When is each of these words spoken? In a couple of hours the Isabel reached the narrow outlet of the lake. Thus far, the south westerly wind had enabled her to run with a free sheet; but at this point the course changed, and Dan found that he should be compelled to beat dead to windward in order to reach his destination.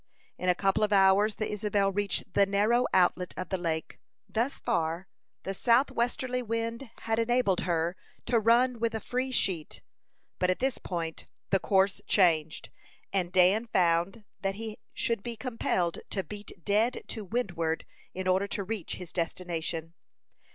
In 0.35 0.49
a 0.49 0.55
couple 0.55 0.83
of 0.83 0.91
hours 0.91 1.35
the 1.35 1.47
Isabel 1.51 1.91
reached 1.91 2.33
the 2.33 2.47
narrow 2.47 2.87
outlet 2.91 3.35
of 3.37 3.49
the 3.49 3.57
lake. 3.59 3.99
Thus 4.27 4.57
far, 4.57 5.07
the 5.43 5.53
south 5.53 5.91
westerly 5.91 6.41
wind 6.41 6.89
had 7.01 7.19
enabled 7.19 7.59
her 7.69 7.95
to 8.25 8.39
run 8.39 8.79
with 8.79 8.95
a 8.95 8.99
free 8.99 9.31
sheet; 9.31 9.83
but 10.39 10.49
at 10.49 10.57
this 10.57 10.79
point 10.79 11.27
the 11.51 11.59
course 11.59 12.01
changed, 12.07 12.71
and 13.13 13.31
Dan 13.31 13.67
found 13.67 14.23
that 14.41 14.55
he 14.55 14.79
should 14.95 15.21
be 15.21 15.35
compelled 15.35 15.99
to 16.09 16.23
beat 16.23 16.65
dead 16.65 17.03
to 17.09 17.23
windward 17.23 17.85
in 18.11 18.27
order 18.27 18.47
to 18.47 18.63
reach 18.63 18.93
his 18.95 19.13
destination. 19.13 19.93